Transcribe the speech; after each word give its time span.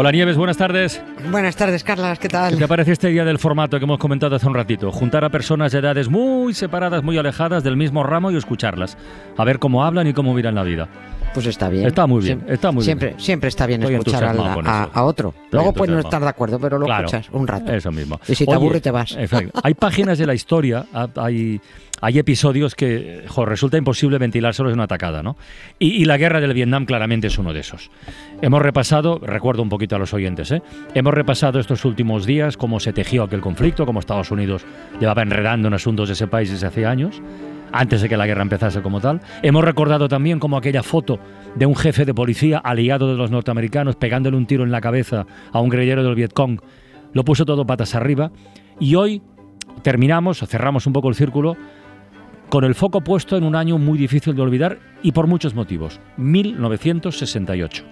Hola 0.00 0.12
Nieves, 0.12 0.38
buenas 0.38 0.56
tardes. 0.56 1.02
Buenas 1.30 1.54
tardes, 1.54 1.84
Carlas, 1.84 2.18
¿qué 2.18 2.28
tal? 2.28 2.54
¿Qué 2.54 2.58
te 2.58 2.66
parece 2.68 2.90
esta 2.92 3.08
idea 3.08 3.24
del 3.24 3.38
formato 3.38 3.78
que 3.78 3.84
hemos 3.84 3.98
comentado 3.98 4.34
hace 4.34 4.46
un 4.48 4.54
ratito? 4.54 4.90
Juntar 4.90 5.24
a 5.24 5.28
personas 5.30 5.70
de 5.70 5.78
edades 5.78 6.08
muy 6.08 6.52
separadas, 6.54 7.04
muy 7.04 7.18
alejadas 7.18 7.62
del 7.62 7.76
mismo 7.76 8.02
ramo 8.02 8.32
y 8.32 8.36
escucharlas. 8.36 8.98
A 9.36 9.44
ver 9.44 9.60
cómo 9.60 9.84
hablan 9.84 10.08
y 10.08 10.12
cómo 10.12 10.34
miran 10.34 10.56
la 10.56 10.64
vida. 10.64 10.88
Pues 11.32 11.46
está 11.46 11.68
bien. 11.68 11.86
Está 11.86 12.08
muy 12.08 12.22
bien, 12.24 12.38
Siempre, 12.38 12.54
está 12.54 12.72
muy 12.72 12.84
siempre, 12.84 13.08
bien. 13.10 13.20
Siempre 13.20 13.48
está 13.48 13.66
bien 13.66 13.80
Estoy 13.82 13.94
escuchar 13.96 14.24
a, 14.24 14.88
a- 14.92 15.04
otro. 15.04 15.32
Luego 15.52 15.72
puedes 15.72 15.94
no 15.94 16.00
estar 16.00 16.20
de 16.20 16.28
acuerdo, 16.28 16.58
pero 16.58 16.76
lo 16.78 16.86
Claro, 16.86 17.06
escuchas 17.06 17.28
un 17.32 17.46
rato. 17.46 17.72
Eso 17.72 17.92
mismo. 17.92 18.18
Y 18.26 18.34
si 18.34 18.44
te 18.44 18.50
Oye, 18.50 18.56
aburre, 18.56 18.80
te 18.80 18.90
vas. 18.90 19.16
Hay 19.62 19.74
páginas 19.74 20.18
de 20.18 20.26
la 20.26 20.34
historia, 20.34 20.86
ha- 20.92 21.06
hay, 21.16 21.60
hay 22.00 22.18
episodios 22.18 22.74
que 22.74 23.22
jo, 23.28 23.44
resulta 23.44 23.76
imposible 23.78 24.18
ventilárselos 24.18 24.72
en 24.72 24.78
una 24.80 24.88
tacada, 24.88 25.22
¿no? 25.22 25.36
Y, 25.78 26.02
y 26.02 26.04
la 26.04 26.16
guerra 26.16 26.40
del 26.40 26.52
Vietnam 26.52 26.84
claramente 26.84 27.28
es 27.28 27.38
uno 27.38 27.52
de 27.52 27.60
esos. 27.60 27.92
Hemos 28.42 28.60
repasado, 28.60 29.20
recuerdo 29.22 29.62
un 29.62 29.68
poquito 29.68 29.94
a 29.94 30.00
los 30.00 30.12
oyentes, 30.12 30.50
¿eh? 30.50 30.62
hemos 30.94 31.14
repasado 31.20 31.60
estos 31.60 31.84
últimos 31.84 32.24
días 32.24 32.56
cómo 32.56 32.80
se 32.80 32.94
tejió 32.94 33.24
aquel 33.24 33.42
conflicto, 33.42 33.84
cómo 33.84 34.00
Estados 34.00 34.30
Unidos 34.30 34.64
llevaba 34.98 35.20
enredando 35.20 35.68
en 35.68 35.74
asuntos 35.74 36.08
de 36.08 36.14
ese 36.14 36.26
país 36.26 36.50
desde 36.50 36.66
hace 36.66 36.86
años 36.86 37.20
antes 37.72 38.00
de 38.00 38.08
que 38.08 38.16
la 38.16 38.26
guerra 38.26 38.40
empezase 38.40 38.80
como 38.80 39.02
tal. 39.02 39.20
Hemos 39.42 39.62
recordado 39.62 40.08
también 40.08 40.38
como 40.38 40.56
aquella 40.56 40.82
foto 40.82 41.20
de 41.54 41.66
un 41.66 41.76
jefe 41.76 42.06
de 42.06 42.14
policía 42.14 42.56
aliado 42.56 43.06
de 43.06 43.18
los 43.18 43.30
norteamericanos 43.30 43.96
pegándole 43.96 44.38
un 44.38 44.46
tiro 44.46 44.64
en 44.64 44.70
la 44.70 44.80
cabeza 44.80 45.26
a 45.52 45.60
un 45.60 45.68
guerrillero 45.68 46.02
del 46.02 46.14
Vietcong. 46.14 46.58
Lo 47.12 47.22
puso 47.22 47.44
todo 47.44 47.66
patas 47.66 47.94
arriba. 47.94 48.32
Y 48.78 48.94
hoy 48.94 49.20
terminamos, 49.82 50.42
o 50.42 50.46
cerramos 50.46 50.86
un 50.86 50.94
poco 50.94 51.10
el 51.10 51.14
círculo, 51.14 51.54
con 52.48 52.64
el 52.64 52.74
foco 52.74 53.02
puesto 53.02 53.36
en 53.36 53.44
un 53.44 53.54
año 53.54 53.76
muy 53.76 53.98
difícil 53.98 54.34
de 54.34 54.40
olvidar 54.40 54.78
y 55.02 55.12
por 55.12 55.26
muchos 55.26 55.54
motivos. 55.54 56.00
1968. 56.16 57.84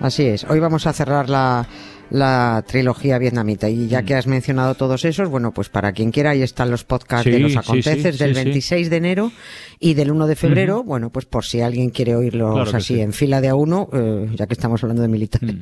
Así 0.00 0.24
es. 0.26 0.44
Hoy 0.44 0.60
vamos 0.60 0.86
a 0.86 0.92
cerrar 0.92 1.28
la, 1.30 1.66
la 2.10 2.62
trilogía 2.66 3.18
vietnamita. 3.18 3.68
Y 3.68 3.88
ya 3.88 4.02
que 4.02 4.14
has 4.14 4.26
mencionado 4.26 4.74
todos 4.74 5.04
esos, 5.04 5.28
bueno, 5.28 5.52
pues 5.52 5.68
para 5.68 5.92
quien 5.92 6.10
quiera, 6.12 6.30
ahí 6.30 6.42
están 6.42 6.70
los 6.70 6.84
podcasts 6.84 7.26
Mm. 7.26 7.30
Sí, 7.30 7.30
de 7.32 7.38
los 7.40 7.56
aconteces 7.56 8.16
sí, 8.16 8.24
del 8.24 8.34
sí, 8.34 8.40
sí. 8.40 8.44
26 8.44 8.90
de 8.90 8.96
enero 8.96 9.32
y 9.80 9.94
del 9.94 10.10
1 10.10 10.26
de 10.26 10.36
febrero. 10.36 10.84
Bueno, 10.84 11.10
pues 11.10 11.24
por 11.24 11.44
si 11.44 11.60
alguien 11.62 11.90
quiere 11.90 12.14
oírlos 12.14 12.54
Claro 12.54 12.76
así 12.78 12.94
sí. 12.94 13.00
en 13.00 13.12
fila 13.12 13.40
de 13.40 13.48
a 13.48 13.54
uno, 13.54 13.88
eh, 13.92 14.28
ya 14.36 14.46
que 14.46 14.52
estamos 14.54 14.82
hablando 14.82 15.02
de 15.02 15.08
militares, 15.08 15.54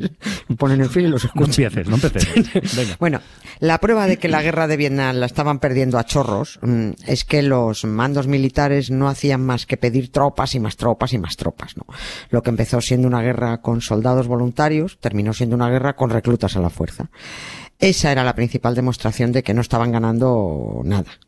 lo 0.49 0.57
ponen 0.57 0.81
en 0.83 0.91
fila 0.91 1.09
y 1.09 1.11
los 1.11 1.25
No 1.25 1.29
escuchan. 1.29 1.65
empieces, 1.65 1.89
no 1.89 1.95
empecemos. 1.97 2.53
Venga. 2.77 2.97
Bueno, 2.99 3.21
la 3.61 3.79
prueba 3.79 4.07
de 4.07 4.17
que 4.19 4.29
la 4.29 4.43
guerra 4.43 4.67
de 4.67 4.77
Vietnam 4.77 5.17
la 5.17 5.27
estaban 5.27 5.59
perdiendo 5.61 5.99
a 5.99 6.05
chorros 6.05 6.59
mm, 6.63 6.91
es 7.07 7.25
que 7.25 7.43
los 7.43 7.85
mandos 7.85 8.27
militares 8.27 8.91
no 8.91 9.09
hacían 9.09 9.41
más 9.45 9.65
que 9.67 9.77
pedir 9.77 10.11
tropas 10.13 10.55
y 10.55 10.61
más 10.61 10.77
tropas 10.77 11.13
y 11.13 11.19
más 11.19 11.37
tropas, 11.37 11.77
¿no? 11.77 11.87
Lo 12.31 12.43
que 12.43 12.51
empezó 12.51 12.81
siendo 12.81 13.07
una 13.09 13.23
guerra 13.23 13.61
con 13.63 13.81
soldados 13.81 14.24
voluntarios 14.27 14.99
terminó 14.99 15.33
siendo 15.33 15.57
una 15.57 15.71
guerra 15.71 15.97
con 15.97 16.11
reclutas 16.11 16.57
a 16.57 16.61
la 16.61 16.71
fuerza. 16.71 17.11
Esa 17.79 18.13
era 18.13 18.25
la 18.25 18.35
principal 18.35 18.75
demostración 18.75 19.33
de 19.33 19.43
que 19.43 19.55
no 19.55 19.61
estaban 19.61 19.93
ganando 19.93 20.81
nada. 20.85 21.19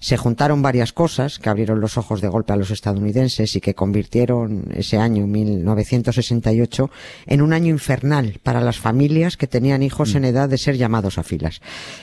Se 0.00 0.16
juntaron 0.16 0.62
varias 0.62 0.92
cosas 0.92 1.38
que 1.38 1.48
abrieron 1.48 1.80
los 1.80 1.96
ojos 1.96 2.20
de 2.20 2.28
golpe 2.28 2.52
a 2.52 2.56
los 2.56 2.70
estadounidenses 2.70 3.54
y 3.54 3.60
que 3.60 3.74
convirtieron 3.74 4.66
ese 4.74 4.98
año 4.98 5.26
1968 5.26 6.90
en 7.26 7.42
un 7.42 7.52
año 7.52 7.70
infernal 7.70 8.40
para 8.42 8.60
las 8.60 8.78
familias 8.78 9.36
que 9.36 9.46
tenían 9.46 9.82
hijos 9.82 10.14
en 10.14 10.24
edad 10.24 10.48
de 10.48 10.58
ser 10.58 10.76
llamados 10.76 11.18
a 11.18 11.22
filas. 11.22 11.60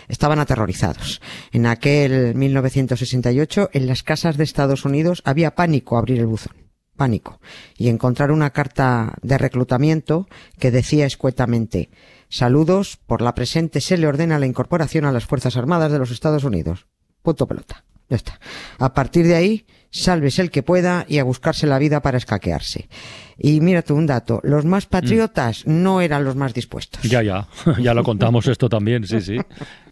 Estaban 0.07 0.39
aterrorizados. 0.39 1.21
En 1.51 1.65
aquel 1.65 2.35
1968 2.35 3.69
en 3.73 3.87
las 3.87 4.03
casas 4.03 4.37
de 4.37 4.43
Estados 4.43 4.85
Unidos 4.85 5.21
había 5.25 5.55
pánico 5.55 5.95
a 5.95 5.99
abrir 5.99 6.19
el 6.19 6.27
buzón 6.27 6.60
pánico 7.01 7.41
y 7.79 7.89
encontrar 7.89 8.31
una 8.31 8.51
carta 8.51 9.15
de 9.23 9.39
reclutamiento 9.39 10.27
que 10.59 10.69
decía 10.69 11.07
escuetamente 11.07 11.89
Saludos, 12.29 12.99
por 13.07 13.23
la 13.23 13.33
presente 13.33 13.81
se 13.81 13.97
le 13.97 14.05
ordena 14.05 14.37
la 14.37 14.45
incorporación 14.45 15.05
a 15.05 15.11
las 15.11 15.25
Fuerzas 15.25 15.57
Armadas 15.57 15.91
de 15.91 15.97
los 15.97 16.11
Estados 16.11 16.43
Unidos. 16.43 16.85
Punto 17.23 17.47
pelota. 17.47 17.85
Ya 18.07 18.17
está. 18.17 18.39
A 18.77 18.93
partir 18.93 19.25
de 19.25 19.33
ahí, 19.33 19.65
sálvese 19.89 20.43
el 20.43 20.51
que 20.51 20.61
pueda 20.61 21.07
y 21.09 21.17
a 21.17 21.23
buscarse 21.23 21.65
la 21.65 21.79
vida 21.79 22.03
para 22.03 22.19
escaquearse. 22.19 22.87
Y 23.35 23.61
mira 23.61 23.81
tú 23.81 23.95
un 23.95 24.05
dato, 24.05 24.41
los 24.43 24.63
más 24.63 24.85
patriotas 24.85 25.65
no 25.65 26.01
eran 26.01 26.23
los 26.23 26.35
más 26.35 26.53
dispuestos. 26.53 27.01
Ya, 27.01 27.23
ya, 27.23 27.47
ya 27.81 27.95
lo 27.95 28.03
contamos 28.03 28.45
esto 28.45 28.69
también, 28.69 29.07
sí, 29.07 29.21
sí. 29.21 29.37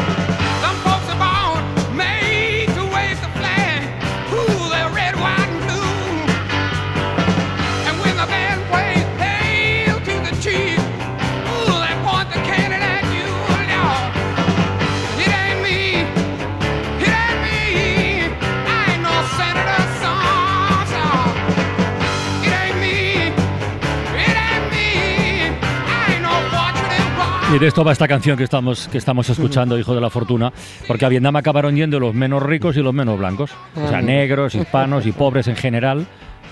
Y 27.54 27.58
de 27.60 27.68
esto 27.68 27.84
va 27.84 27.92
esta 27.92 28.08
canción 28.08 28.36
que 28.36 28.42
estamos, 28.42 28.88
que 28.88 28.98
estamos 28.98 29.30
escuchando, 29.30 29.78
Hijo 29.78 29.94
de 29.94 30.00
la 30.00 30.10
Fortuna, 30.10 30.52
porque 30.88 31.04
a 31.04 31.08
Vietnam 31.08 31.36
acabaron 31.36 31.76
yendo 31.76 32.00
los 32.00 32.12
menos 32.12 32.42
ricos 32.42 32.76
y 32.76 32.80
los 32.80 32.92
menos 32.92 33.16
blancos. 33.16 33.52
O 33.76 33.88
sea, 33.88 34.02
negros, 34.02 34.56
hispanos 34.56 35.06
y 35.06 35.12
pobres 35.12 35.46
en 35.46 35.54
general. 35.54 36.04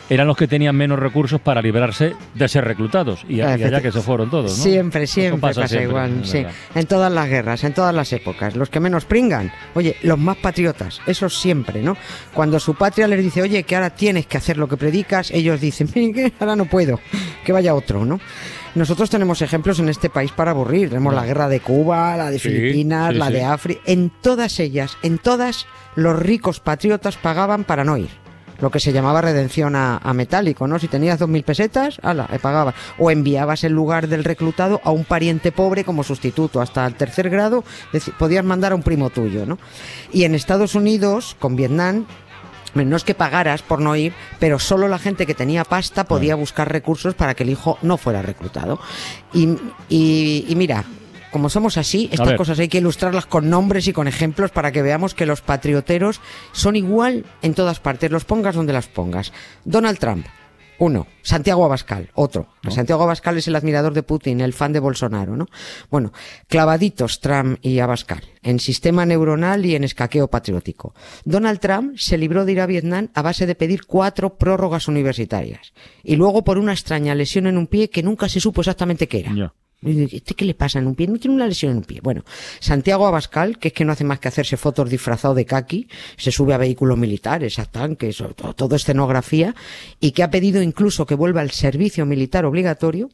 Eran 0.08 0.28
los 0.28 0.36
que 0.36 0.46
tenían 0.46 0.76
menos 0.76 1.00
recursos 1.00 1.40
para 1.40 1.60
librarse 1.60 2.14
de 2.34 2.48
ser 2.48 2.64
reclutados. 2.64 3.24
Y, 3.28 3.40
allá 3.40 3.80
que 3.80 3.90
se 3.90 4.00
fueron 4.00 4.30
todos, 4.30 4.56
¿no? 4.56 4.62
Siempre, 4.62 5.08
siempre 5.08 5.40
pasa, 5.40 5.66
siempre, 5.66 5.88
igual. 5.88 6.20
Sí. 6.24 6.44
En 6.74 6.86
todas 6.86 7.10
las 7.10 7.28
guerras, 7.28 7.64
en 7.64 7.74
todas 7.74 7.92
las 7.92 8.12
épocas. 8.12 8.54
Los 8.54 8.70
que 8.70 8.78
menos 8.78 9.04
pringan, 9.04 9.50
oye, 9.74 9.96
los 10.02 10.18
más 10.18 10.36
patriotas, 10.36 11.00
eso 11.06 11.28
siempre, 11.28 11.82
¿no? 11.82 11.96
Cuando 12.32 12.60
su 12.60 12.76
patria 12.76 13.08
les 13.08 13.24
dice, 13.24 13.42
oye, 13.42 13.64
que 13.64 13.74
ahora 13.74 13.90
tienes 13.90 14.26
que 14.26 14.36
hacer 14.36 14.56
lo 14.56 14.68
que 14.68 14.76
predicas, 14.76 15.32
ellos 15.32 15.60
dicen, 15.60 15.88
"Mire, 15.94 16.12
que 16.12 16.32
ahora 16.38 16.54
no 16.54 16.66
puedo, 16.66 17.00
que 17.44 17.50
vaya 17.50 17.74
otro, 17.74 18.04
¿no? 18.04 18.20
Nosotros 18.74 19.10
tenemos 19.10 19.42
ejemplos 19.42 19.78
en 19.80 19.88
este 19.88 20.08
país 20.08 20.32
para 20.32 20.52
aburrir. 20.52 20.88
Tenemos 20.88 21.14
la 21.14 21.26
guerra 21.26 21.48
de 21.48 21.60
Cuba, 21.60 22.16
la 22.16 22.30
de 22.30 22.38
Sí, 22.38 22.48
Filipinas, 22.48 23.12
sí, 23.12 23.18
la 23.18 23.26
sí. 23.26 23.32
de 23.34 23.44
África. 23.44 23.80
En 23.86 24.10
todas 24.22 24.58
ellas, 24.60 24.96
en 25.02 25.18
todas, 25.18 25.66
los 25.94 26.18
ricos 26.18 26.60
patriotas 26.60 27.16
pagaban 27.16 27.64
para 27.64 27.84
no 27.84 27.96
ir 27.98 28.22
lo 28.62 28.70
que 28.70 28.78
se 28.78 28.92
llamaba 28.92 29.20
redención 29.20 29.74
a, 29.74 29.96
a 29.98 30.14
metálico, 30.14 30.68
¿no? 30.68 30.78
Si 30.78 30.86
tenías 30.86 31.18
dos 31.18 31.28
mil 31.28 31.42
pesetas, 31.42 31.98
ala, 32.00 32.28
le 32.30 32.38
pagabas. 32.38 32.76
O 32.96 33.10
enviabas 33.10 33.64
en 33.64 33.72
lugar 33.72 34.06
del 34.06 34.22
reclutado 34.22 34.80
a 34.84 34.92
un 34.92 35.04
pariente 35.04 35.50
pobre 35.50 35.82
como 35.82 36.04
sustituto. 36.04 36.60
Hasta 36.60 36.86
el 36.86 36.94
tercer 36.94 37.28
grado 37.28 37.64
podías 38.20 38.44
mandar 38.44 38.70
a 38.70 38.76
un 38.76 38.84
primo 38.84 39.10
tuyo, 39.10 39.46
¿no? 39.46 39.58
Y 40.12 40.22
en 40.24 40.36
Estados 40.36 40.76
Unidos, 40.76 41.36
con 41.40 41.56
Vietnam, 41.56 42.06
no 42.74 42.96
es 42.96 43.04
que 43.04 43.14
pagaras 43.14 43.62
por 43.62 43.80
no 43.80 43.94
ir, 43.96 44.12
pero 44.38 44.58
solo 44.58 44.88
la 44.88 44.98
gente 44.98 45.26
que 45.26 45.34
tenía 45.34 45.64
pasta 45.64 46.04
podía 46.04 46.34
buscar 46.34 46.70
recursos 46.70 47.14
para 47.14 47.34
que 47.34 47.42
el 47.42 47.50
hijo 47.50 47.78
no 47.82 47.96
fuera 47.96 48.22
reclutado. 48.22 48.80
Y, 49.32 49.56
y- 49.88 50.44
y 50.48 50.54
mira, 50.56 50.84
como 51.30 51.48
somos 51.48 51.78
así, 51.78 52.08
estas 52.12 52.28
cosas 52.36 52.58
hay 52.58 52.68
que 52.68 52.78
ilustrarlas 52.78 53.24
con 53.26 53.48
nombres 53.48 53.88
y 53.88 53.92
con 53.92 54.06
ejemplos 54.08 54.50
para 54.50 54.70
que 54.72 54.82
veamos 54.82 55.14
que 55.14 55.24
los 55.26 55.40
patrioteros 55.40 56.20
son 56.52 56.76
igual 56.76 57.24
en 57.42 57.54
todas 57.54 57.80
partes, 57.80 58.10
los 58.10 58.24
pongas 58.24 58.54
donde 58.54 58.72
las 58.74 58.86
pongas. 58.86 59.32
Donald 59.64 59.98
Trump, 59.98 60.26
uno. 60.82 61.06
Santiago 61.22 61.64
Abascal, 61.64 62.10
otro. 62.14 62.48
Santiago 62.68 63.04
Abascal 63.04 63.38
es 63.38 63.46
el 63.46 63.54
admirador 63.54 63.94
de 63.94 64.02
Putin, 64.02 64.40
el 64.40 64.52
fan 64.52 64.72
de 64.72 64.80
Bolsonaro, 64.80 65.36
¿no? 65.36 65.46
Bueno, 65.90 66.12
clavaditos 66.48 67.20
Trump 67.20 67.58
y 67.62 67.78
Abascal, 67.78 68.22
en 68.42 68.58
sistema 68.58 69.06
neuronal 69.06 69.64
y 69.64 69.76
en 69.76 69.84
escaqueo 69.84 70.28
patriótico. 70.28 70.94
Donald 71.24 71.60
Trump 71.60 71.96
se 71.96 72.18
libró 72.18 72.44
de 72.44 72.52
ir 72.52 72.60
a 72.60 72.66
Vietnam 72.66 73.10
a 73.14 73.22
base 73.22 73.46
de 73.46 73.54
pedir 73.54 73.86
cuatro 73.86 74.36
prórrogas 74.36 74.88
universitarias. 74.88 75.72
Y 76.02 76.16
luego 76.16 76.42
por 76.42 76.58
una 76.58 76.72
extraña 76.72 77.14
lesión 77.14 77.46
en 77.46 77.58
un 77.58 77.68
pie 77.68 77.88
que 77.88 78.02
nunca 78.02 78.28
se 78.28 78.40
supo 78.40 78.62
exactamente 78.62 79.06
qué 79.06 79.20
era. 79.20 79.54
¿Este 79.84 80.34
qué 80.34 80.44
le 80.44 80.54
pasa 80.54 80.78
en 80.78 80.86
un 80.86 80.94
pie? 80.94 81.08
No 81.08 81.18
tiene 81.18 81.34
una 81.34 81.46
lesión 81.46 81.72
en 81.72 81.78
un 81.78 81.84
pie. 81.84 82.00
Bueno, 82.02 82.24
Santiago 82.60 83.06
Abascal, 83.06 83.58
que 83.58 83.68
es 83.68 83.74
que 83.74 83.84
no 83.84 83.92
hace 83.92 84.04
más 84.04 84.20
que 84.20 84.28
hacerse 84.28 84.56
fotos 84.56 84.88
disfrazado 84.88 85.34
de 85.34 85.44
kaki, 85.44 85.88
se 86.16 86.30
sube 86.30 86.54
a 86.54 86.58
vehículos 86.58 86.96
militares, 86.96 87.58
a 87.58 87.64
tanques, 87.64 88.18
todo, 88.18 88.54
todo 88.54 88.76
escenografía, 88.76 89.54
y 90.00 90.12
que 90.12 90.22
ha 90.22 90.30
pedido 90.30 90.62
incluso 90.62 91.04
que 91.04 91.14
vuelva 91.14 91.40
al 91.40 91.50
servicio 91.50 92.06
militar 92.06 92.44
obligatorio, 92.44 93.10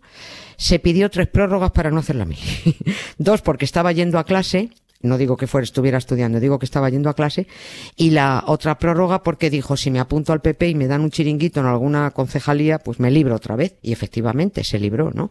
se 0.59 0.79
pidió 0.79 1.09
tres 1.09 1.29
prórrogas 1.29 1.71
para 1.71 1.91
no 1.91 2.01
hacer 2.01 2.17
la. 2.17 2.27
Dos, 3.19 3.43
porque 3.43 3.65
estaba 3.65 3.93
yendo 3.93 4.19
a 4.19 4.25
clase, 4.25 4.71
no 5.01 5.19
digo 5.19 5.37
que 5.37 5.47
fuera, 5.47 5.65
estuviera 5.65 5.99
estudiando, 5.99 6.41
digo 6.41 6.59
que 6.59 6.67
estaba 6.67 6.91
yendo 6.91 7.09
a 7.09 7.15
clase, 7.15 7.47
y 7.97 8.11
la 8.11 8.45
otra 8.47 8.79
prórroga 8.79 9.23
porque 9.23 9.51
dijo, 9.51 9.77
si 9.77 9.91
me 9.91 10.01
apunto 10.01 10.33
al 10.33 10.41
PP 10.41 10.69
y 10.69 10.75
me 10.75 10.89
dan 10.89 11.03
un 11.03 11.11
chiringuito 11.11 11.61
en 11.61 11.67
alguna 11.67 12.11
concejalía, 12.11 12.79
pues 12.79 12.99
me 13.01 13.11
libro 13.11 13.35
otra 13.35 13.57
vez. 13.57 13.77
Y 13.83 13.93
efectivamente, 13.93 14.65
se 14.65 14.79
libró, 14.79 15.11
¿no? 15.13 15.31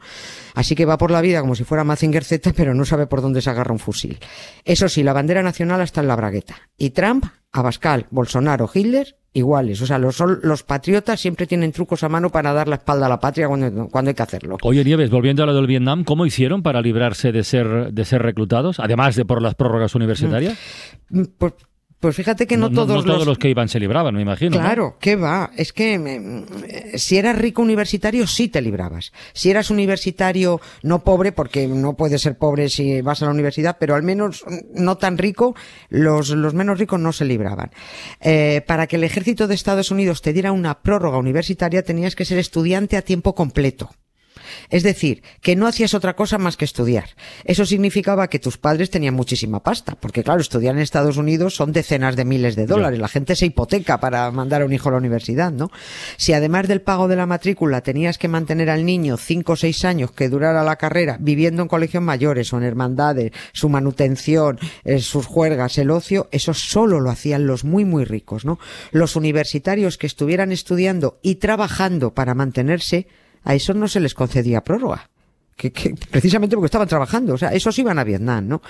Así 0.53 0.75
que 0.75 0.85
va 0.85 0.97
por 0.97 1.11
la 1.11 1.21
vida 1.21 1.41
como 1.41 1.55
si 1.55 1.63
fuera 1.63 1.83
Mazinger 1.83 2.23
Z, 2.23 2.53
pero 2.55 2.73
no 2.73 2.85
sabe 2.85 3.07
por 3.07 3.21
dónde 3.21 3.41
se 3.41 3.49
agarra 3.49 3.73
un 3.73 3.79
fusil. 3.79 4.19
Eso 4.63 4.89
sí, 4.89 5.03
la 5.03 5.13
bandera 5.13 5.43
nacional 5.43 5.81
está 5.81 6.01
en 6.01 6.07
la 6.07 6.15
bragueta. 6.15 6.55
Y 6.77 6.91
Trump, 6.91 7.25
Abascal, 7.51 8.07
Bolsonaro, 8.11 8.69
Hitler, 8.73 9.17
iguales. 9.37 9.81
O 9.81 9.85
sea, 9.85 9.97
los, 9.97 10.19
los 10.19 10.63
patriotas 10.63 11.19
siempre 11.19 11.47
tienen 11.47 11.71
trucos 11.71 12.03
a 12.03 12.09
mano 12.09 12.29
para 12.29 12.53
dar 12.53 12.67
la 12.67 12.75
espalda 12.75 13.05
a 13.05 13.09
la 13.09 13.19
patria 13.19 13.47
cuando, 13.47 13.87
cuando 13.89 14.09
hay 14.09 14.15
que 14.15 14.23
hacerlo. 14.23 14.57
Oye, 14.63 14.83
Nieves, 14.83 15.09
volviendo 15.09 15.43
a 15.43 15.45
lo 15.45 15.53
del 15.53 15.67
Vietnam, 15.67 16.03
¿cómo 16.03 16.25
hicieron 16.25 16.63
para 16.63 16.81
librarse 16.81 17.31
de 17.31 17.43
ser, 17.43 17.93
de 17.93 18.05
ser 18.05 18.21
reclutados? 18.21 18.79
Además 18.79 19.15
de 19.15 19.25
por 19.25 19.41
las 19.41 19.55
prórrogas 19.55 19.95
universitarias. 19.95 20.57
Mm, 21.09 21.23
Pues, 21.37 21.53
pues 21.99 22.15
fíjate 22.15 22.45
que 22.45 22.57
no, 22.57 22.69
todos, 22.69 22.87
todos 22.87 23.05
los... 23.05 23.25
los 23.25 23.37
que 23.39 23.49
iban 23.49 23.69
se 23.69 23.79
libraban, 23.79 24.13
me 24.13 24.21
imagino. 24.21 24.57
¿no? 24.57 24.61
Claro, 24.61 24.97
¿qué 24.99 25.15
va? 25.15 25.49
Es 25.57 25.73
que 25.73 25.97
mm, 25.97 26.45
eh, 26.67 26.97
si 26.99 27.17
eras 27.17 27.37
rico 27.37 27.63
universitario 27.63 28.27
sí 28.27 28.49
te 28.49 28.61
librabas. 28.61 29.11
Si 29.33 29.49
eras 29.49 29.71
universitario 29.71 30.61
no 30.83 31.03
pobre, 31.03 31.31
porque 31.31 31.67
no 31.67 31.95
puedes 31.95 32.21
ser 32.21 32.37
pobre 32.37 32.69
si 32.69 33.01
vas 33.01 33.23
a 33.23 33.25
la 33.25 33.31
universidad, 33.31 33.77
pero 33.79 33.95
al 33.95 34.03
menos 34.03 34.43
mm, 34.45 34.83
no 34.83 34.97
tan 34.97 35.17
rico, 35.17 35.55
los, 35.89 36.29
los 36.29 36.53
menos 36.53 36.77
ricos 36.77 36.99
no 36.99 37.11
se 37.13 37.25
libraban. 37.25 37.71
Eh, 38.21 38.61
para 38.67 38.85
que 38.85 38.97
el 38.97 39.03
ejército 39.03 39.47
de 39.47 39.55
Estados 39.55 39.89
Unidos 39.89 40.21
te 40.21 40.33
diera 40.33 40.51
una 40.51 40.81
prórroga 40.81 41.17
universitaria 41.17 41.81
tenías 41.81 42.15
que 42.15 42.25
ser 42.25 42.37
estudiante 42.37 42.97
a 42.97 43.01
tiempo 43.01 43.33
completo. 43.33 43.89
Es 44.69 44.83
decir, 44.83 45.23
que 45.41 45.55
no 45.55 45.67
hacías 45.67 45.93
otra 45.93 46.15
cosa 46.15 46.37
más 46.37 46.57
que 46.57 46.65
estudiar. 46.65 47.09
Eso 47.43 47.65
significaba 47.65 48.29
que 48.29 48.39
tus 48.39 48.57
padres 48.57 48.89
tenían 48.89 49.13
muchísima 49.13 49.63
pasta, 49.63 49.95
porque 49.99 50.23
claro, 50.23 50.41
estudiar 50.41 50.75
en 50.75 50.81
Estados 50.81 51.17
Unidos 51.17 51.55
son 51.55 51.71
decenas 51.71 52.15
de 52.15 52.25
miles 52.25 52.55
de 52.55 52.65
dólares. 52.65 52.99
La 52.99 53.07
gente 53.07 53.35
se 53.35 53.45
hipoteca 53.45 53.99
para 53.99 54.29
mandar 54.31 54.61
a 54.61 54.65
un 54.65 54.73
hijo 54.73 54.89
a 54.89 54.93
la 54.93 54.97
universidad, 54.97 55.51
¿no? 55.51 55.71
Si 56.17 56.33
además 56.33 56.67
del 56.67 56.81
pago 56.81 57.07
de 57.07 57.15
la 57.15 57.25
matrícula 57.25 57.81
tenías 57.81 58.17
que 58.17 58.27
mantener 58.27 58.69
al 58.69 58.85
niño 58.85 59.17
cinco 59.17 59.53
o 59.53 59.55
seis 59.55 59.85
años 59.85 60.11
que 60.11 60.29
durara 60.29 60.63
la 60.63 60.75
carrera, 60.75 61.17
viviendo 61.19 61.61
en 61.61 61.67
colegios 61.67 62.03
mayores 62.03 62.53
o 62.53 62.57
en 62.57 62.63
hermandades, 62.63 63.31
su 63.53 63.69
manutención, 63.69 64.59
eh, 64.83 64.99
sus 64.99 65.25
juergas, 65.25 65.77
el 65.77 65.91
ocio, 65.91 66.27
eso 66.31 66.53
solo 66.53 66.99
lo 66.99 67.09
hacían 67.09 67.47
los 67.47 67.63
muy 67.63 67.85
muy 67.85 68.05
ricos, 68.05 68.45
¿no? 68.45 68.59
Los 68.91 69.15
universitarios 69.15 69.97
que 69.97 70.07
estuvieran 70.07 70.51
estudiando 70.51 71.19
y 71.21 71.35
trabajando 71.35 72.13
para 72.13 72.33
mantenerse, 72.33 73.07
a 73.43 73.55
esos 73.55 73.75
no 73.75 73.87
se 73.87 73.99
les 73.99 74.13
concedía 74.13 74.63
prórroga. 74.63 75.09
Que, 75.55 75.71
que- 75.71 75.95
precisamente 76.11 76.55
porque 76.55 76.67
estaban 76.67 76.87
trabajando, 76.87 77.33
o 77.33 77.37
sea, 77.39 77.49
esos 77.51 77.79
iban 77.79 77.97
a 77.97 78.03
Vietnam, 78.03 78.47
¿no? 78.47 78.61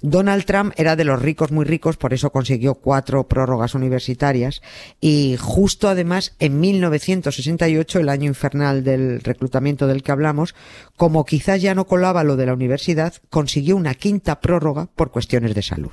Donald 0.00 0.44
Trump 0.44 0.72
era 0.76 0.94
de 0.94 1.02
los 1.02 1.20
ricos 1.20 1.50
muy 1.50 1.64
ricos, 1.64 1.96
por 1.96 2.14
eso 2.14 2.30
consiguió 2.30 2.76
cuatro 2.76 3.26
prórrogas 3.26 3.74
universitarias 3.74 4.62
y 5.00 5.36
justo 5.40 5.88
además 5.88 6.36
en 6.38 6.60
1968, 6.60 7.98
el 7.98 8.08
año 8.08 8.26
infernal 8.28 8.84
del 8.84 9.22
reclutamiento 9.22 9.88
del 9.88 10.04
que 10.04 10.12
hablamos, 10.12 10.54
como 10.96 11.24
quizás 11.24 11.60
ya 11.62 11.74
no 11.74 11.88
colaba 11.88 12.22
lo 12.22 12.36
de 12.36 12.46
la 12.46 12.54
universidad, 12.54 13.14
consiguió 13.28 13.74
una 13.76 13.94
quinta 13.94 14.40
prórroga 14.40 14.86
por 14.94 15.10
cuestiones 15.10 15.52
de 15.52 15.62
salud. 15.62 15.90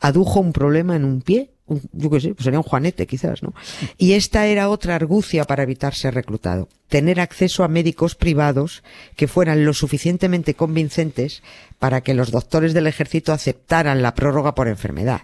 Adujo 0.00 0.40
un 0.40 0.52
problema 0.52 0.94
en 0.94 1.06
un 1.06 1.22
pie 1.22 1.52
un- 1.66 1.82
yo 1.92 2.10
qué 2.10 2.20
sé, 2.20 2.34
pues 2.34 2.44
sería 2.44 2.58
un 2.60 2.62
juanete 2.64 3.06
quizás, 3.06 3.42
¿no? 3.42 3.52
Y 3.98 4.12
esta 4.12 4.46
era 4.46 4.68
otra 4.68 4.94
argucia 4.94 5.44
para 5.44 5.62
evitar 5.64 5.94
ser 5.94 6.14
reclutado. 6.14 6.68
Tener 6.88 7.20
acceso 7.20 7.64
a 7.64 7.68
médicos 7.68 8.14
privados 8.14 8.82
que 9.16 9.26
fueran 9.28 9.64
lo 9.64 9.74
suficientemente 9.74 10.54
convincentes 10.54 11.42
para 11.78 12.00
que 12.02 12.14
los 12.14 12.30
doctores 12.30 12.72
del 12.74 12.86
ejército 12.86 13.32
aceptaran 13.32 14.02
la 14.02 14.14
prórroga 14.14 14.54
por 14.54 14.68
enfermedad. 14.68 15.20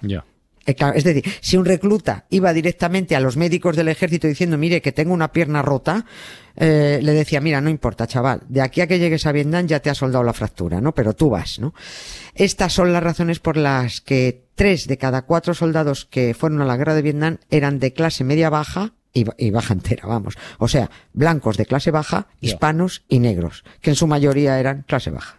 Eh, 0.65 0.77
Es 0.95 1.03
decir, 1.03 1.25
si 1.41 1.57
un 1.57 1.65
recluta 1.65 2.25
iba 2.31 2.53
directamente 2.53 3.17
a 3.17 3.21
los 3.21 3.37
médicos 3.37 3.75
del 3.75 3.89
ejército 3.89 4.29
diciendo, 4.29 4.57
mire, 4.59 4.81
que 4.81 4.93
tengo 4.93 5.13
una 5.13 5.33
pierna 5.33 5.61
rota, 5.61 6.07
eh, 6.55 7.01
le 7.03 7.13
decía, 7.15 7.41
mira, 7.41 7.61
no 7.61 7.69
importa, 7.69 8.07
chaval, 8.07 8.43
de 8.49 8.61
aquí 8.61 8.81
a 8.81 8.87
que 8.87 9.01
llegues 9.01 9.27
a 9.27 9.33
Vietnam 9.33 9.67
ya 9.67 9.81
te 9.81 9.91
ha 9.91 9.95
soldado 9.95 10.23
la 10.23 10.33
fractura, 10.33 10.81
¿no? 10.81 10.93
Pero 10.95 11.15
tú 11.15 11.31
vas, 11.31 11.59
¿no? 11.59 11.75
Estas 12.35 12.73
son 12.73 12.93
las 12.93 13.03
razones 13.03 13.41
por 13.41 13.57
las 13.57 14.01
que 14.01 14.42
tres 14.55 14.87
de 14.87 14.99
cada 14.99 15.23
cuatro 15.23 15.55
soldados 15.55 16.07
que 16.07 16.35
fueron 16.35 16.61
a 16.61 16.65
la 16.65 16.77
guerra 16.77 16.95
de 16.95 17.03
Vietnam 17.03 17.39
eran 17.51 17.79
de 17.79 17.93
clase 17.93 18.25
media 18.25 18.51
baja 18.51 18.93
y, 19.13 19.25
ba- 19.25 19.35
y 19.39 19.51
baja 19.51 19.75
entera, 19.75 20.07
vamos. 20.07 20.37
O 20.59 20.69
sea, 20.69 20.91
blancos 21.13 21.57
de 21.57 21.67
clase 21.67 21.91
baja, 21.91 22.29
hispanos 22.41 23.05
y 23.09 23.19
negros, 23.19 23.65
que 23.81 23.91
en 23.91 23.97
su 23.97 24.07
mayoría 24.07 24.59
eran 24.59 24.83
clase 24.87 25.11
baja. 25.11 25.37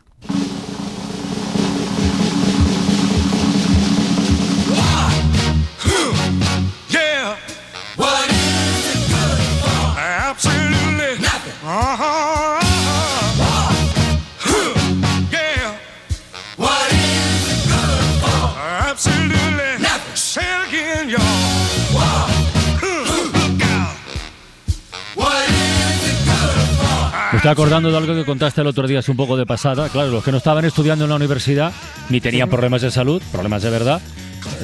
Estoy 27.43 27.51
acordando 27.51 27.91
de 27.91 27.97
algo 27.97 28.15
que 28.15 28.23
contaste 28.23 28.61
el 28.61 28.67
otro 28.67 28.87
día, 28.87 28.99
es 28.99 29.09
un 29.09 29.17
poco 29.17 29.35
de 29.35 29.45
pasada. 29.45 29.89
Claro, 29.89 30.11
los 30.11 30.23
que 30.23 30.31
no 30.31 30.37
estaban 30.37 30.63
estudiando 30.63 31.03
en 31.03 31.09
la 31.09 31.17
universidad 31.17 31.73
ni 32.07 32.21
tenían 32.21 32.49
problemas 32.49 32.81
de 32.81 32.89
salud, 32.89 33.21
problemas 33.33 33.61
de 33.63 33.69
verdad, 33.69 34.01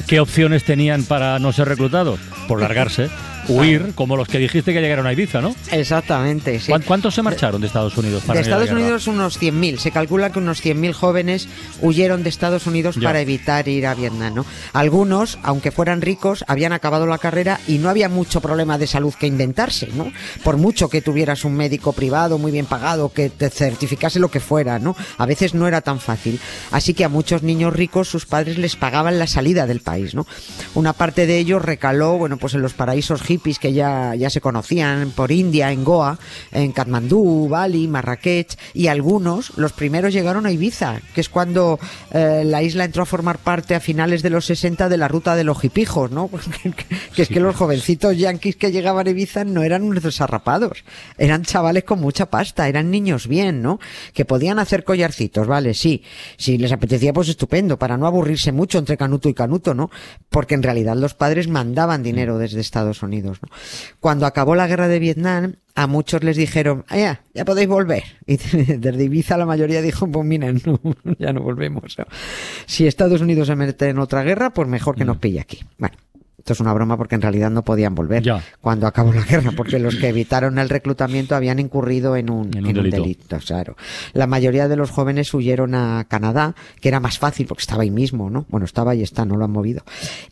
¿qué 0.06 0.18
opciones 0.18 0.64
tenían 0.64 1.04
para 1.04 1.38
no 1.38 1.52
ser 1.52 1.68
reclutados? 1.68 2.18
Por 2.48 2.62
largarse, 2.62 3.10
huir, 3.48 3.92
como 3.94 4.16
los 4.16 4.28
que 4.28 4.38
dijiste 4.38 4.72
que 4.72 4.80
llegaron 4.80 5.06
a 5.06 5.12
Ibiza, 5.12 5.40
¿no? 5.40 5.54
Exactamente, 5.70 6.60
sí. 6.60 6.68
¿Cuán- 6.70 6.82
¿Cuántos 6.82 7.14
se 7.14 7.22
marcharon 7.22 7.60
de 7.60 7.66
Estados 7.66 7.96
Unidos 7.96 8.22
para 8.26 8.38
de 8.38 8.42
Estados? 8.42 8.70
Unidos 8.70 9.06
unos 9.06 9.38
100.000. 9.38 9.78
Se 9.78 9.90
calcula 9.90 10.30
que 10.30 10.38
unos 10.38 10.60
100.000 10.62 10.92
jóvenes 10.92 11.48
huyeron 11.80 12.22
de 12.22 12.28
Estados 12.28 12.66
Unidos 12.66 12.96
Ya. 12.96 13.08
para 13.08 13.20
evitar 13.20 13.66
ir 13.68 13.86
a 13.86 13.94
Vietnam, 13.94 14.34
¿no? 14.34 14.46
Algunos, 14.72 15.38
aunque 15.42 15.70
fueran 15.70 16.00
ricos, 16.02 16.44
habían 16.46 16.72
acabado 16.72 17.06
la 17.06 17.18
carrera 17.18 17.60
y 17.66 17.78
no 17.78 17.88
había 17.88 18.08
mucho 18.08 18.40
problema 18.40 18.78
de 18.78 18.86
salud 18.86 19.12
que 19.18 19.26
inventarse, 19.26 19.88
¿no? 19.94 20.12
Por 20.44 20.56
mucho 20.56 20.88
que 20.88 21.02
tuvieras 21.02 21.44
un 21.44 21.54
médico 21.56 21.92
privado 21.92 22.38
muy 22.38 22.52
bien 22.52 22.66
pagado 22.66 23.12
que 23.12 23.30
te 23.30 23.50
certificase 23.50 24.20
lo 24.20 24.30
que 24.30 24.40
fuera, 24.40 24.78
¿no? 24.78 24.96
A 25.18 25.26
veces 25.26 25.54
no 25.54 25.66
era 25.66 25.80
tan 25.80 25.98
fácil. 26.00 26.38
Así 26.70 26.94
que 26.94 27.04
a 27.04 27.08
muchos 27.08 27.42
niños 27.42 27.72
ricos 27.72 28.08
sus 28.08 28.26
padres 28.26 28.58
les 28.58 28.76
pagaban 28.76 29.18
la 29.18 29.26
salida 29.26 29.66
del 29.66 29.80
país, 29.80 30.14
¿no? 30.14 30.26
Una 30.74 30.92
parte 30.92 31.26
de 31.26 31.38
ellos 31.38 31.62
recaló, 31.64 32.16
bueno, 32.18 32.36
pues 32.36 32.54
en 32.54 32.62
los 32.62 32.74
paraísos 32.74 33.22
hippies 33.30 33.60
que 33.60 33.72
ya, 33.72 34.14
ya 34.16 34.28
se 34.28 34.40
conocían 34.40 35.12
por 35.12 35.30
India, 35.30 35.70
en 35.70 35.84
Goa, 35.84 36.18
en 36.50 36.72
Katmandú, 36.72 37.48
Bali, 37.48 37.86
Marrakech, 37.86 38.58
y 38.74 38.88
algunos, 38.88 39.56
los 39.56 39.72
primeros 39.72 40.12
llegaron 40.12 40.46
a 40.46 40.50
Ibiza, 40.50 41.00
que 41.14 41.20
es 41.20 41.28
cuando 41.28 41.78
eh, 42.10 42.42
la 42.44 42.62
isla 42.62 42.84
entró 42.84 43.04
a 43.04 43.06
formar 43.06 43.38
parte 43.38 43.76
a 43.76 43.80
finales 43.80 44.22
de 44.22 44.30
los 44.30 44.46
60 44.46 44.88
de 44.88 44.96
la 44.96 45.06
ruta 45.06 45.36
de 45.36 45.44
los 45.44 45.62
hipijos, 45.62 46.10
¿no? 46.10 46.28
que 47.14 47.22
es 47.22 47.28
que 47.28 47.38
los 47.38 47.54
jovencitos 47.54 48.16
yanquis 48.16 48.56
que 48.56 48.72
llegaban 48.72 49.06
a 49.06 49.10
Ibiza 49.10 49.44
no 49.44 49.62
eran 49.62 49.82
unos 49.84 50.02
desarrapados, 50.02 50.84
eran 51.16 51.44
chavales 51.44 51.84
con 51.84 52.00
mucha 52.00 52.26
pasta, 52.26 52.66
eran 52.66 52.90
niños 52.90 53.28
bien, 53.28 53.62
¿no? 53.62 53.78
Que 54.12 54.24
podían 54.24 54.58
hacer 54.58 54.82
collarcitos, 54.82 55.46
vale, 55.46 55.74
sí, 55.74 56.02
si 56.36 56.58
les 56.58 56.72
apetecía, 56.72 57.12
pues 57.12 57.28
estupendo, 57.28 57.78
para 57.78 57.96
no 57.96 58.06
aburrirse 58.06 58.50
mucho 58.50 58.78
entre 58.78 58.96
canuto 58.96 59.28
y 59.28 59.34
canuto, 59.34 59.74
¿no? 59.74 59.90
Porque 60.28 60.54
en 60.54 60.62
realidad 60.62 60.96
los 60.96 61.14
padres 61.14 61.46
mandaban 61.46 62.02
dinero 62.02 62.38
desde 62.38 62.60
Estados 62.60 63.02
Unidos, 63.02 63.19
¿no? 63.22 63.32
Cuando 64.00 64.26
acabó 64.26 64.54
la 64.54 64.66
guerra 64.66 64.88
de 64.88 64.98
Vietnam, 64.98 65.56
a 65.74 65.86
muchos 65.86 66.24
les 66.24 66.36
dijeron, 66.36 66.84
"Ah, 66.88 66.98
ya, 66.98 67.22
ya 67.34 67.44
podéis 67.44 67.68
volver. 67.68 68.02
Y 68.26 68.36
desde 68.78 69.04
Ibiza 69.04 69.36
la 69.36 69.46
mayoría 69.46 69.82
dijo, 69.82 70.06
pues 70.06 70.26
mira, 70.26 70.52
no, 70.52 70.80
ya 71.18 71.32
no 71.32 71.42
volvemos. 71.42 71.96
Si 72.66 72.86
Estados 72.86 73.20
Unidos 73.20 73.46
se 73.48 73.56
mete 73.56 73.88
en 73.88 73.98
otra 73.98 74.22
guerra, 74.22 74.50
pues 74.50 74.68
mejor 74.68 74.96
que 74.96 75.04
nos 75.04 75.18
pille 75.18 75.40
aquí. 75.40 75.60
Bueno, 75.78 75.96
Esto 76.40 76.52
es 76.54 76.60
una 76.60 76.72
broma 76.72 76.96
porque 76.96 77.14
en 77.14 77.22
realidad 77.22 77.50
no 77.50 77.62
podían 77.62 77.94
volver 77.94 78.22
Ya. 78.22 78.42
cuando 78.60 78.86
acabó 78.86 79.12
la 79.12 79.22
guerra, 79.22 79.52
porque 79.56 79.78
los 79.78 79.96
que 79.96 80.08
evitaron 80.08 80.58
el 80.58 80.68
reclutamiento 80.68 81.36
habían 81.36 81.58
incurrido 81.58 82.16
en 82.16 82.30
un, 82.30 82.50
En 82.56 82.64
un 82.64 82.70
en 82.70 82.78
un 82.78 82.90
delito. 82.90 83.38
claro. 83.46 83.76
La 84.14 84.26
mayoría 84.26 84.66
de 84.66 84.76
los 84.76 84.90
jóvenes 84.90 85.32
huyeron 85.34 85.74
a 85.74 86.04
Canadá, 86.08 86.54
que 86.80 86.88
era 86.88 86.98
más 86.98 87.18
fácil 87.18 87.46
porque 87.46 87.60
estaba 87.60 87.82
ahí 87.82 87.90
mismo, 87.90 88.30
¿no? 88.30 88.46
Bueno, 88.48 88.64
estaba 88.66 88.94
y 88.94 89.02
está, 89.02 89.24
no 89.24 89.36
lo 89.36 89.44
han 89.44 89.50
movido. 89.52 89.82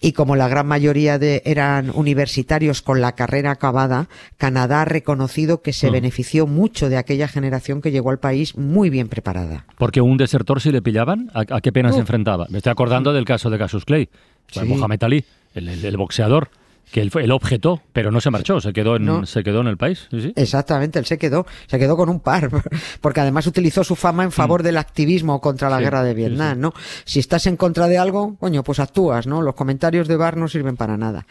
Y 0.01 0.13
como 0.13 0.35
la 0.35 0.49
gran 0.49 0.67
mayoría 0.67 1.19
de 1.19 1.43
eran 1.45 1.91
universitarios 1.95 2.83
con 2.83 3.01
la 3.01 3.13
carrera 3.13 3.53
acabada, 3.53 4.09
Canadá 4.39 4.83
ha 4.83 4.85
reconocido 4.85 5.63
que 5.63 5.73
se 5.73 5.89
Mm. 5.91 5.93
benefició 5.93 6.47
mucho 6.47 6.89
de 6.89 6.97
aquella 6.97 7.29
generación 7.29 7.81
que 7.83 7.91
llegó 7.91 8.11
al 8.11 8.19
país 8.19 8.57
muy 8.57 8.91
bien 8.91 9.09
preparada. 9.09 9.67
Porque 9.77 10.01
un 10.01 10.17
desertor, 10.17 10.61
si 10.61 10.73
le 10.73 10.83
pillaban, 10.83 11.31
¿a, 11.35 11.57
a 11.57 11.61
qué 11.61 11.71
pena 11.71 11.93
se 11.93 12.01
enfrentaba? 12.01 12.47
Me 12.49 12.59
estoy 12.59 12.71
acordando 12.73 13.13
del 13.13 13.25
caso 13.25 13.51
de 13.51 13.59
Casus 13.59 13.85
Clay, 13.85 14.09
Sí. 14.51 14.61
Mohamed 14.65 15.03
Ali, 15.03 15.25
el, 15.55 15.69
el- 15.69 15.85
el 15.85 15.97
boxeador, 15.97 16.51
que 16.91 17.03
él, 17.03 17.11
fue- 17.11 17.23
él 17.23 17.33
objetó, 17.33 17.83
pero 17.93 18.11
no 18.11 18.19
se 18.23 18.31
marchó, 18.31 18.63
se 18.63 18.73
quedó 18.73 18.97
en, 18.97 19.05
No. 19.05 19.27
se 19.27 19.43
quedó 19.45 19.61
en 19.61 19.67
el 19.67 19.77
país. 19.77 20.07
Sí, 20.11 20.23
sí. 20.23 20.33
Exactamente, 20.37 20.99
él 20.99 21.05
se 21.05 21.19
quedó, 21.19 21.47
se 21.67 21.79
quedó 21.79 21.99
con 21.99 22.09
un 22.09 22.19
par, 22.21 22.49
porque 23.03 23.21
además 23.21 23.47
utilizó 23.47 23.85
su 23.85 23.95
fama 23.95 24.25
en 24.25 24.33
favor 24.33 24.63
del 24.63 24.79
activismo 24.79 25.39
contra 25.43 25.69
la 25.69 25.77
Mm. 25.77 25.81
Sí, 25.81 25.85
guerra 25.85 26.03
de 26.03 26.15
Vietnam. 26.15 26.59
¿no? 26.61 26.73
Si 27.05 27.19
estás 27.21 27.47
en 27.47 27.59
contra 27.59 27.89
de 27.89 27.99
algo, 27.99 28.37
coño, 28.41 28.65
pues 28.65 28.81
actúas, 28.81 29.27
¿no? 29.27 29.43
Los 29.43 29.55
comentarios 29.55 30.09
de 30.09 30.17
Bar 30.17 30.39
no 30.39 30.49
sirven 30.49 30.79
para 30.79 30.97
nada. 30.97 31.27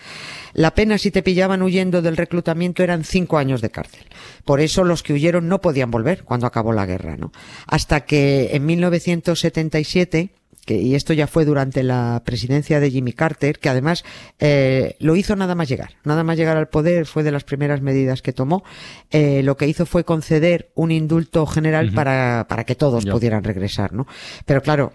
La 0.54 0.76
pena 0.76 1.00
si 1.00 1.10
te 1.10 1.24
pillaban 1.24 1.64
huyendo 1.64 2.04
del 2.04 2.18
reclutamiento 2.18 2.84
eran 2.84 3.04
cinco 3.04 3.40
años 3.40 3.60
de 3.60 3.72
cárcel. 3.72 4.06
Por 4.46 4.62
eso 4.62 4.84
los 4.84 5.02
que 5.02 5.14
huyeron 5.14 5.48
no 5.48 5.60
podían 5.60 5.90
volver 5.90 6.24
cuando 6.24 6.46
acabó 6.46 6.72
la 6.72 6.86
guerra, 6.86 7.18
¿no? 7.18 7.32
Hasta 7.66 8.02
que 8.02 8.52
en 8.56 8.64
1977 8.68 10.30
que, 10.68 10.76
y 10.76 10.96
esto 10.96 11.14
ya 11.14 11.28
fue 11.28 11.46
durante 11.46 11.82
la 11.82 12.22
presidencia 12.26 12.82
de 12.82 12.92
Jimmy 12.92 13.14
Carter, 13.14 13.58
que 13.58 13.70
además 13.70 14.04
eh, 14.38 14.98
lo 15.00 15.16
hizo 15.16 15.36
nada 15.38 15.56
más 15.56 15.70
llegar. 15.70 15.94
Nada 16.04 16.26
más 16.26 16.36
llegar 16.36 16.58
al 16.58 16.68
poder 16.68 17.06
fue 17.06 17.24
de 17.24 17.32
las 17.32 17.46
primeras 17.46 17.82
medidas 17.82 18.22
que 18.22 18.34
tomó. 18.34 18.64
Eh, 19.10 19.42
lo 19.44 19.56
que 19.56 19.66
hizo 19.66 19.86
fue 19.86 20.04
conceder 20.04 20.70
un 20.76 20.92
indulto 20.92 21.46
general 21.46 21.94
para, 21.94 22.48
para 22.50 22.66
que 22.66 22.76
todos 22.76 23.06
pudieran 23.06 23.46
regresar, 23.46 23.94
¿no? 23.94 24.08
Pero 24.46 24.62
claro, 24.62 24.92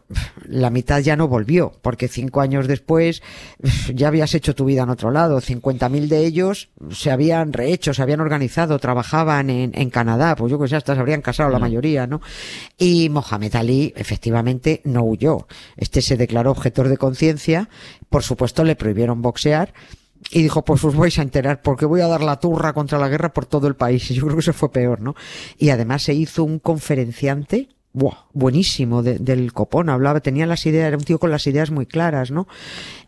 la 0.47 0.69
mitad 0.69 1.01
ya 1.01 1.17
no 1.17 1.27
volvió, 1.27 1.73
porque 1.81 2.07
cinco 2.07 2.43
años 2.43 2.69
después 2.69 3.23
ya 3.95 4.09
habías 4.09 4.35
hecho 4.35 4.55
tu 4.55 4.67
vida 4.67 4.83
en 4.83 4.91
otro 4.91 5.11
lado. 5.11 5.41
50.000 5.41 6.07
de 6.09 6.27
ellos 6.27 6.69
se 6.91 7.11
habían 7.11 7.55
rehecho, 7.55 7.95
se 7.95 8.03
habían 8.03 8.21
organizado, 8.21 8.79
trabajaban 8.79 9.49
en, 9.49 9.73
en 9.75 9.89
Canadá, 9.89 10.37
pues 10.37 10.51
yo 10.51 10.61
que 10.61 10.69
sé, 10.69 10.77
hasta 10.77 10.95
se 10.95 11.01
habrían 11.01 11.23
casado 11.23 11.49
la 11.49 11.59
mayoría, 11.59 12.07
¿no? 12.07 12.21
Y 12.77 13.09
Mohamed 13.09 13.57
Ali, 13.57 13.95
efectivamente, 13.97 14.83
no 14.85 15.03
huyó. 15.05 15.47
Este 15.77 16.03
se 16.03 16.17
declaró 16.17 16.51
objetor 16.51 16.89
de 16.89 16.97
conciencia, 16.97 17.69
por 18.09 18.23
supuesto 18.23 18.65
le 18.65 18.77
prohibieron 18.77 19.23
boxear, 19.23 19.75
y 20.31 20.43
dijo, 20.43 20.65
pues 20.65 20.85
os 20.85 20.97
vais 20.97 21.19
a 21.19 21.23
enterar 21.23 21.63
porque 21.63 21.87
voy 21.87 22.01
a 22.01 22.07
dar 22.07 22.23
la 22.23 22.39
turra 22.39 22.73
contra 22.73 22.99
la 22.99 23.09
guerra 23.09 23.33
por 23.33 23.47
todo 23.47 23.67
el 23.67 23.75
país. 23.75 24.11
Y 24.11 24.15
yo 24.15 24.23
creo 24.25 24.37
que 24.37 24.41
eso 24.41 24.53
fue 24.53 24.71
peor, 24.71 25.01
¿no? 25.01 25.15
Y 25.59 25.71
además 25.71 26.03
se 26.03 26.15
hizo 26.15 26.45
un 26.45 26.59
conferenciante, 26.59 27.69
buah, 27.95 28.25
buenísimo, 28.33 29.03
de- 29.03 29.19
del 29.19 29.53
copón, 29.53 29.89
hablaba, 29.91 30.21
tenía 30.21 30.47
las 30.47 30.65
ideas, 30.67 30.89
era 30.89 30.97
un 30.97 31.05
tío 31.05 31.19
con 31.19 31.31
las 31.31 31.47
ideas 31.47 31.71
muy 31.71 31.87
claras, 31.87 32.31
¿no? 32.31 32.49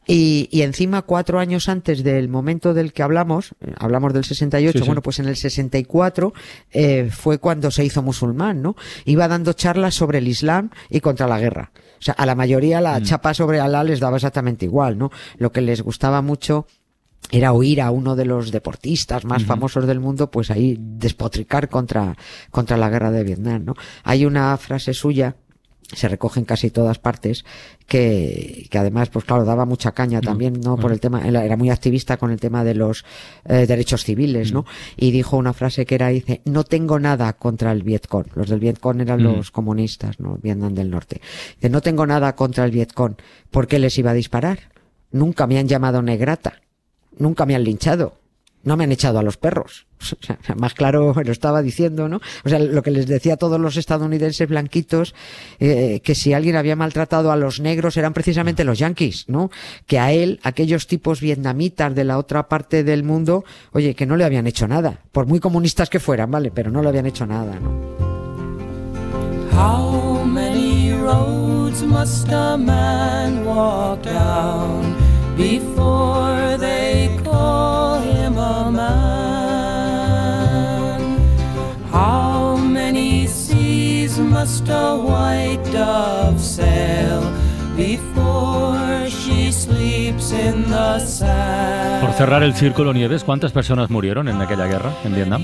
Y, 0.07 0.49
y 0.53 0.61
encima, 0.63 1.01
cuatro 1.03 1.39
años 1.39 1.71
antes 1.71 2.05
del 2.05 2.29
momento 2.29 2.75
del 2.75 2.93
que 2.93 3.03
hablamos, 3.03 3.55
eh, 3.63 3.73
hablamos 3.79 4.13
del 4.13 4.25
68, 4.25 4.73
Sí, 4.73 4.79
sí. 4.83 4.87
bueno, 4.87 5.01
pues 5.01 5.19
en 5.19 5.27
el 5.27 5.37
64 5.37 6.35
eh, 6.73 7.09
fue 7.11 7.39
cuando 7.39 7.71
se 7.71 7.85
hizo 7.85 8.03
musulmán, 8.03 8.61
¿no? 8.61 8.77
Iba 9.07 9.29
dando 9.29 9.55
charlas 9.55 9.95
sobre 9.95 10.19
el 10.19 10.29
Islam 10.29 10.69
y 10.91 11.01
contra 11.01 11.27
la 11.27 11.41
guerra. 11.41 11.71
O 11.99 12.03
sea, 12.05 12.13
a 12.15 12.27
la 12.27 12.35
mayoría 12.35 12.83
la 12.83 13.01
chapa 13.03 13.33
sobre 13.33 13.61
Alá 13.61 13.83
les 13.83 13.99
daba 14.01 14.17
exactamente 14.17 14.67
igual, 14.67 14.99
¿no? 14.99 15.11
Lo 15.39 15.53
que 15.53 15.63
les 15.63 15.81
gustaba 15.81 16.21
mucho 16.21 16.67
era 17.31 17.53
oír 17.53 17.81
a 17.81 17.91
uno 17.91 18.17
de 18.17 18.25
los 18.27 18.51
deportistas 18.53 19.25
más 19.25 19.45
famosos 19.45 19.87
del 19.87 20.01
mundo, 20.01 20.31
pues 20.31 20.51
ahí 20.51 20.77
despotricar 20.79 21.69
contra, 21.69 22.17
contra 22.51 22.77
la 22.77 22.91
guerra 22.91 23.11
de 23.11 23.25
Vietnam, 23.25 23.65
¿no? 23.65 23.75
Hay 24.05 24.25
una 24.27 24.57
frase 24.57 24.95
suya, 24.95 25.37
se 25.93 26.09
recoge 26.09 26.41
en 26.41 26.47
casi 26.47 26.71
todas 26.71 26.99
partes, 26.99 27.45
que, 27.87 28.67
que 28.71 28.79
además, 28.79 29.09
pues 29.11 29.25
claro, 29.25 29.45
daba 29.45 29.65
mucha 29.67 29.93
caña 29.93 30.21
también, 30.21 30.61
¿no? 30.61 30.77
Por 30.77 30.93
el 30.93 31.01
tema, 31.01 31.27
era 31.27 31.57
muy 31.57 31.71
activista 31.71 32.17
con 32.17 32.31
el 32.31 32.41
tema 32.41 32.63
de 32.65 32.75
los 32.75 33.05
eh, 33.47 33.67
derechos 33.67 34.05
civiles, 34.05 34.53
¿no? 34.53 34.65
Y 34.97 35.11
dijo 35.11 35.37
una 35.37 35.53
frase 35.53 35.85
que 35.87 35.95
era, 35.97 36.09
dice, 36.09 36.41
no 36.45 36.65
tengo 36.65 36.99
nada 36.99 37.33
contra 37.35 37.73
el 37.73 37.83
Vietcong. 37.83 38.27
Los 38.35 38.49
del 38.49 38.61
Vietcong 38.61 39.01
eran 39.01 39.21
Mm. 39.21 39.25
los 39.25 39.51
comunistas, 39.51 40.21
¿no? 40.21 40.39
Vietnam 40.43 40.75
del 40.75 40.91
Norte. 40.91 41.21
Dice, 41.57 41.69
no 41.69 41.81
tengo 41.81 42.07
nada 42.07 42.35
contra 42.35 42.65
el 42.65 42.71
Vietcong. 42.71 43.17
¿Por 43.51 43.67
qué 43.67 43.79
les 43.79 43.97
iba 43.99 44.13
a 44.13 44.15
disparar? 44.15 44.71
Nunca 45.11 45.47
me 45.47 45.59
han 45.59 45.69
llamado 45.69 46.01
negrata. 46.03 46.61
Nunca 47.19 47.47
me 47.47 47.55
han 47.55 47.65
linchado. 47.65 48.15
No 48.65 48.79
me 48.79 48.85
han 48.85 48.93
echado 48.93 49.19
a 49.19 49.23
los 49.23 49.37
perros. 49.37 49.87
Más 50.57 50.75
claro 50.75 51.15
lo 51.15 51.33
estaba 51.33 51.61
diciendo, 51.61 52.09
¿no? 52.09 52.21
O 52.45 52.49
sea, 52.49 52.59
lo 52.59 52.83
que 52.83 52.91
les 52.91 53.07
decía 53.07 53.35
a 53.35 53.37
todos 53.37 53.61
los 53.61 53.77
estadounidenses 53.77 54.49
blanquitos, 54.49 55.15
eh, 55.61 56.01
que 56.03 56.15
si 56.15 56.33
alguien 56.33 56.57
había 56.57 56.75
maltratado 56.75 57.31
a 57.31 57.37
los 57.37 57.61
negros 57.61 57.97
eran 57.99 58.15
precisamente 58.15 58.65
los 58.65 58.79
yanquis, 58.79 59.29
¿no? 59.29 59.51
Que 59.87 59.99
a 59.99 60.13
él, 60.13 60.41
aquellos 60.43 60.87
tipos 60.87 61.21
vietnamitas 61.21 61.95
de 61.95 62.05
la 62.05 62.19
otra 62.19 62.49
parte 62.49 62.85
del 62.85 63.05
mundo, 63.05 63.45
oye, 63.73 63.95
que 63.95 64.07
no 64.07 64.17
le 64.17 64.25
habían 64.25 64.47
hecho 64.47 64.67
nada. 64.67 65.01
Por 65.13 65.27
muy 65.27 65.41
comunistas 65.41 65.91
que 65.91 66.01
fueran, 66.01 66.31
¿vale? 66.31 66.51
Pero 66.51 66.71
no 66.71 66.83
le 66.83 66.89
habían 66.89 67.07
hecho 67.07 67.27
nada, 67.27 67.59
¿no? 67.61 68.25
Before 75.37 76.57
they 76.57 77.19
call 77.25 78.01
him 78.01 78.39
a 78.39 78.71
man? 78.71 79.95
How 81.91 82.57
many 82.57 83.27
seas 83.27 84.19
must 84.19 84.69
a 84.69 84.97
white 84.97 85.63
dove 85.73 86.41
sail 86.41 87.23
before 87.77 88.94
Por 92.01 92.13
cerrar 92.15 92.43
el 92.43 92.55
círculo, 92.55 92.95
Nieves, 92.95 93.25
¿cuántas 93.25 93.53
personas 93.53 93.91
murieron 93.91 94.29
en 94.29 94.41
aquella 94.41 94.67
guerra 94.67 94.93
en 95.05 95.15
Vietnam? 95.15 95.43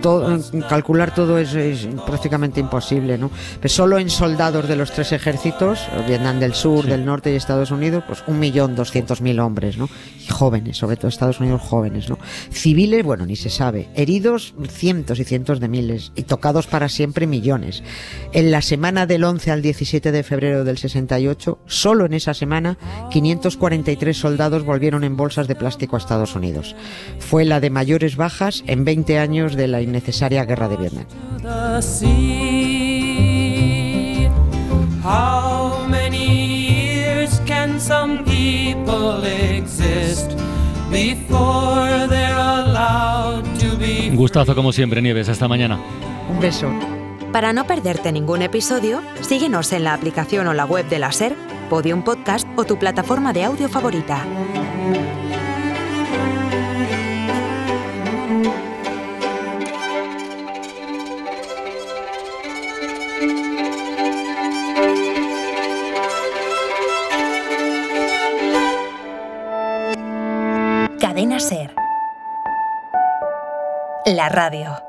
todo, 0.00 0.38
calcular 0.68 1.14
todo 1.14 1.38
es, 1.38 1.54
es 1.54 1.88
prácticamente 2.06 2.60
imposible, 2.60 3.18
¿no? 3.18 3.30
Pero 3.60 3.72
solo 3.72 3.98
en 3.98 4.10
soldados 4.10 4.68
de 4.68 4.76
los 4.76 4.92
tres 4.92 5.12
ejércitos, 5.12 5.80
Vietnam 6.06 6.40
del 6.40 6.54
Sur, 6.54 6.86
del 6.86 7.04
Norte 7.04 7.32
y 7.32 7.36
Estados 7.36 7.70
Unidos, 7.70 8.04
pues 8.06 8.22
un 8.26 8.38
millón 8.38 8.74
doscientos 8.74 9.20
mil 9.20 9.40
hombres, 9.40 9.78
¿no? 9.78 9.88
Y 10.18 10.26
jóvenes, 10.28 10.76
sobre 10.76 10.96
todo 10.96 11.08
Estados 11.08 11.40
Unidos 11.40 11.62
jóvenes, 11.62 12.08
¿no? 12.08 12.18
Civiles, 12.50 13.04
bueno, 13.04 13.26
ni 13.26 13.36
se 13.36 13.50
sabe. 13.50 13.88
Heridos, 13.94 14.54
cientos 14.68 15.20
y 15.20 15.24
cientos 15.24 15.60
de 15.60 15.68
miles. 15.68 16.12
Y 16.14 16.22
tocados 16.22 16.66
para 16.66 16.88
siempre 16.88 17.26
millones. 17.26 17.82
En 18.32 18.50
la 18.50 18.62
semana 18.62 19.06
del 19.06 19.24
11 19.24 19.50
al 19.50 19.62
17 19.62 20.12
de 20.12 20.22
febrero 20.22 20.64
del 20.64 20.78
68, 20.78 21.58
solo 21.66 22.06
en 22.06 22.14
esa 22.14 22.34
semana, 22.34 22.78
543 23.68 24.16
soldados 24.16 24.64
volvieron 24.64 25.04
en 25.04 25.16
bolsas 25.16 25.48
de 25.48 25.54
plástico 25.54 25.96
a 25.96 25.98
Estados 25.98 26.34
Unidos. 26.34 26.74
Fue 27.18 27.44
la 27.44 27.60
de 27.60 27.70
mayores 27.70 28.16
bajas 28.16 28.64
en 28.66 28.84
20 28.84 29.18
años 29.18 29.54
de 29.56 29.68
la 29.68 29.82
innecesaria 29.82 30.44
guerra 30.44 30.68
de 30.68 30.76
Vietnam. 30.76 31.04
the 31.42 31.80
sea. 31.80 32.98
How 35.02 35.86
many 35.88 36.68
years 36.68 37.40
can 37.46 37.80
some 37.80 38.24
people 38.24 39.24
exist 39.24 40.32
before 40.90 42.06
they're 42.08 42.36
allowed 42.36 43.44
to 43.60 43.76
be? 43.78 44.08
Un 44.10 44.16
gustazo 44.16 44.54
como 44.54 44.72
siempre, 44.72 45.00
Nieves. 45.00 45.28
Hasta 45.28 45.48
mañana. 45.48 45.78
Un 46.30 46.40
beso. 46.40 46.70
Para 47.32 47.52
no 47.52 47.66
perderte 47.66 48.10
ningún 48.12 48.42
episodio, 48.42 49.02
síguenos 49.20 49.72
en 49.72 49.84
la 49.84 49.94
aplicación 49.94 50.46
o 50.48 50.54
la 50.54 50.64
web 50.64 50.88
de 50.88 50.98
la 50.98 51.12
SER, 51.12 51.36
Podium 51.68 52.02
Podcast 52.02 52.48
o 52.56 52.64
tu 52.64 52.78
plataforma 52.78 53.32
de 53.32 53.44
audio 53.44 53.68
favorita. 53.68 54.24
Cadena 70.98 71.38
SER. 71.38 71.74
La 74.06 74.30
radio. 74.30 74.87